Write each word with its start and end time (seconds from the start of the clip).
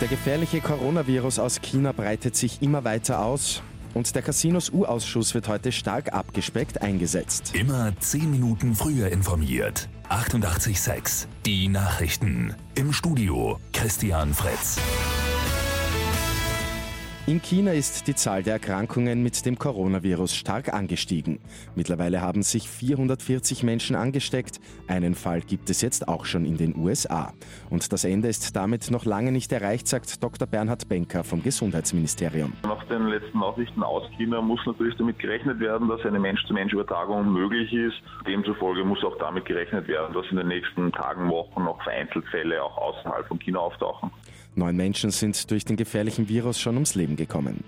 Der 0.00 0.08
gefährliche 0.08 0.60
Coronavirus 0.60 1.38
aus 1.38 1.62
China 1.62 1.92
breitet 1.92 2.36
sich 2.36 2.60
immer 2.60 2.84
weiter 2.84 3.24
aus. 3.24 3.62
Und 3.94 4.14
der 4.14 4.20
Casinos 4.20 4.68
U-Ausschuss 4.68 5.32
wird 5.32 5.48
heute 5.48 5.72
stark 5.72 6.12
abgespeckt 6.12 6.82
eingesetzt. 6.82 7.54
Immer 7.54 7.98
10 7.98 8.30
Minuten 8.30 8.74
früher 8.74 9.10
informiert. 9.10 9.88
88.6 10.10 11.26
Die 11.46 11.68
Nachrichten. 11.68 12.54
Im 12.74 12.92
Studio 12.92 13.58
Christian 13.72 14.34
Fritz. 14.34 14.78
In 17.28 17.42
China 17.42 17.72
ist 17.72 18.06
die 18.06 18.14
Zahl 18.14 18.44
der 18.44 18.52
Erkrankungen 18.52 19.20
mit 19.20 19.44
dem 19.44 19.58
Coronavirus 19.58 20.32
stark 20.32 20.72
angestiegen. 20.72 21.40
Mittlerweile 21.74 22.20
haben 22.20 22.44
sich 22.44 22.68
440 22.68 23.64
Menschen 23.64 23.96
angesteckt. 23.96 24.60
Einen 24.86 25.16
Fall 25.16 25.40
gibt 25.40 25.68
es 25.68 25.82
jetzt 25.82 26.06
auch 26.06 26.24
schon 26.24 26.44
in 26.44 26.56
den 26.56 26.76
USA. 26.76 27.32
Und 27.68 27.92
das 27.92 28.04
Ende 28.04 28.28
ist 28.28 28.54
damit 28.54 28.92
noch 28.92 29.04
lange 29.06 29.32
nicht 29.32 29.50
erreicht, 29.50 29.88
sagt 29.88 30.22
Dr. 30.22 30.46
Bernhard 30.46 30.88
Benker 30.88 31.24
vom 31.24 31.42
Gesundheitsministerium. 31.42 32.52
Nach 32.62 32.84
den 32.84 33.08
letzten 33.08 33.40
Nachrichten 33.40 33.82
aus 33.82 34.04
China 34.16 34.40
muss 34.40 34.60
natürlich 34.64 34.94
damit 34.94 35.18
gerechnet 35.18 35.58
werden, 35.58 35.88
dass 35.88 36.02
eine 36.02 36.20
Mensch-zu-Mensch-Übertragung 36.20 37.32
möglich 37.32 37.72
ist. 37.72 37.96
Demzufolge 38.24 38.84
muss 38.84 39.02
auch 39.02 39.18
damit 39.18 39.46
gerechnet 39.46 39.88
werden, 39.88 40.14
dass 40.14 40.26
in 40.30 40.36
den 40.36 40.46
nächsten 40.46 40.92
Tagen, 40.92 41.28
Wochen 41.28 41.64
noch 41.64 41.82
vereinzelt 41.82 42.24
Fälle 42.28 42.62
auch 42.62 42.78
außerhalb 42.78 43.26
von 43.26 43.40
China 43.40 43.58
auftauchen. 43.58 44.12
Neun 44.58 44.74
Menschen 44.74 45.10
sind 45.10 45.50
durch 45.50 45.66
den 45.66 45.76
gefährlichen 45.76 46.30
Virus 46.30 46.58
schon 46.58 46.76
ums 46.76 46.94
Leben 46.94 47.15
gekommen. 47.16 47.64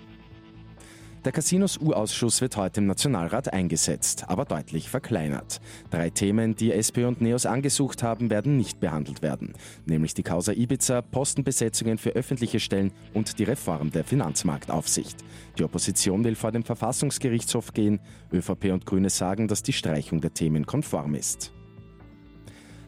Der 1.25 1.33
Casinos 1.33 1.77
U-Ausschuss 1.77 2.39
wird 2.39 2.55
heute 2.55 2.79
im 2.79 2.87
Nationalrat 2.87 3.51
eingesetzt, 3.51 4.29
aber 4.29 4.45
deutlich 4.45 4.89
verkleinert. 4.89 5.59
Drei 5.89 6.09
Themen, 6.09 6.55
die 6.55 6.71
SP 6.71 7.03
und 7.03 7.19
NEOS 7.19 7.45
angesucht 7.45 8.03
haben, 8.03 8.29
werden 8.29 8.55
nicht 8.55 8.79
behandelt 8.79 9.21
werden, 9.21 9.53
nämlich 9.85 10.13
die 10.13 10.23
Causa 10.23 10.53
Ibiza, 10.53 11.01
Postenbesetzungen 11.01 11.97
für 11.97 12.11
öffentliche 12.11 12.61
Stellen 12.61 12.93
und 13.13 13.37
die 13.37 13.43
Reform 13.43 13.91
der 13.91 14.05
Finanzmarktaufsicht. 14.05 15.17
Die 15.57 15.65
Opposition 15.65 16.23
will 16.23 16.35
vor 16.35 16.53
dem 16.53 16.63
Verfassungsgerichtshof 16.63 17.73
gehen, 17.73 17.99
ÖVP 18.31 18.71
und 18.71 18.85
Grüne 18.85 19.09
sagen, 19.09 19.49
dass 19.49 19.61
die 19.61 19.73
Streichung 19.73 20.21
der 20.21 20.33
Themen 20.33 20.65
konform 20.65 21.15
ist. 21.15 21.51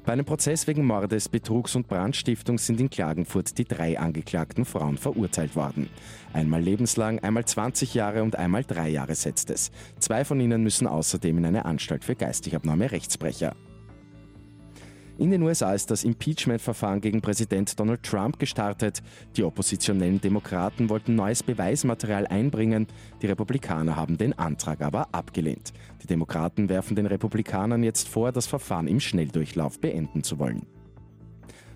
Bei 0.04 0.14
einem 0.14 0.26
Prozess 0.26 0.66
wegen 0.66 0.84
Mordes, 0.84 1.30
Betrugs 1.30 1.76
und 1.76 1.88
Brandstiftung 1.88 2.58
sind 2.58 2.80
in 2.80 2.90
Klagenfurt 2.90 3.58
die 3.60 3.66
drei 3.66 4.00
angeklagten 4.00 4.66
Frauen 4.66 4.98
verurteilt 4.98 5.56
worden. 5.56 5.90
Einmal 6.34 6.62
lebenslang, 6.62 7.20
einmal 7.20 7.46
20 7.46 7.94
Jahre 7.94 8.24
und 8.24 8.36
einmal 8.36 8.64
drei 8.64 8.90
Jahre 8.90 9.14
setzt 9.14 9.52
es. 9.52 9.70
Zwei 10.00 10.26
von 10.26 10.40
ihnen 10.40 10.64
müssen 10.64 10.88
außerdem 10.88 11.38
in 11.38 11.46
eine 11.46 11.66
Anstalt 11.66 12.04
für 12.04 12.16
geistig 12.16 12.56
abnorme 12.56 12.92
Rechtsbrecher. 12.92 13.56
In 15.22 15.30
den 15.30 15.44
USA 15.44 15.76
ist 15.76 15.92
das 15.92 16.04
Impeachment-Verfahren 16.04 17.00
gegen 17.00 17.22
Präsident 17.22 17.80
Donald 17.80 18.02
Trump 18.02 18.40
gestartet. 18.40 19.04
Die 19.38 19.44
oppositionellen 19.44 20.20
Demokraten 20.20 20.90
wollten 20.90 21.14
neues 21.14 21.44
Beweismaterial 21.44 22.26
einbringen. 22.26 22.88
Die 23.22 23.28
Republikaner 23.28 23.96
haben 23.96 24.18
den 24.18 24.34
Antrag 24.40 24.82
aber 24.82 25.10
abgelehnt. 25.12 25.74
Die 26.02 26.08
Demokraten 26.08 26.70
werfen 26.70 26.96
den 26.96 27.06
Republikanern 27.06 27.84
jetzt 27.84 28.08
vor, 28.10 28.32
das 28.32 28.48
Verfahren 28.48 28.88
im 28.88 29.00
Schnelldurchlauf 29.00 29.80
beenden 29.80 30.24
zu 30.24 30.40
wollen. 30.40 30.66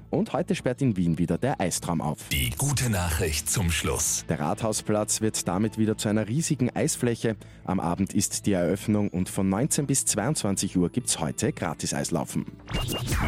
Und 0.10 0.34
heute 0.34 0.56
sperrt 0.56 0.82
in 0.82 0.96
Wien 0.98 1.18
wieder 1.18 1.38
der 1.38 1.60
Eistraum 1.60 2.02
auf. 2.02 2.20
Die 2.32 2.52
gute 2.52 2.90
Nachricht 2.90 3.50
zum 3.50 3.72
Schluss. 3.72 4.26
Der 4.30 4.40
Rathausplatz 4.40 5.22
wird 5.22 5.48
damit 5.48 5.78
wieder 5.78 5.98
zu 5.98 6.10
einer 6.10 6.28
riesigen 6.28 6.70
Eisfläche. 6.76 7.36
Am 7.66 7.80
Abend 7.80 8.14
ist 8.14 8.46
die 8.46 8.54
Eröffnung 8.54 9.10
und 9.10 9.30
von 9.30 9.50
19 9.50 9.88
bis 9.88 10.06
22 10.06 10.78
Uhr 10.78 10.90
gibt's 10.90 11.20
heute 11.20 11.52
Gratis-Eislaufen. 11.52 12.46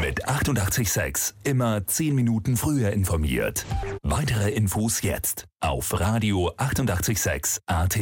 Mit 0.02 0.28
886 0.28 1.36
immer 1.44 1.86
10 1.86 2.16
Minuten 2.16 2.58
früher 2.58 2.92
informiert. 2.92 3.66
Weitere 4.04 4.52
Infos 4.52 5.02
jetzt 5.02 5.46
auf 5.60 6.00
Radio 6.00 6.52
886 6.58 7.62
AT. 7.66 7.98